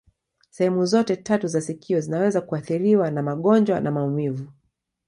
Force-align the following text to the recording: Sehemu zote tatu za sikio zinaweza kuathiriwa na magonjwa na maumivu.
Sehemu 0.49 0.85
zote 0.85 1.15
tatu 1.15 1.47
za 1.47 1.61
sikio 1.61 1.99
zinaweza 2.01 2.41
kuathiriwa 2.41 3.11
na 3.11 3.23
magonjwa 3.23 3.79
na 3.79 3.91
maumivu. 3.91 4.47